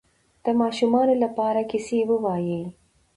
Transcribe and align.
د 0.45 0.47
ماشومانو 0.61 1.13
لپاره 1.23 1.61
کیسې 1.71 1.99
ووایئ. 2.09 2.63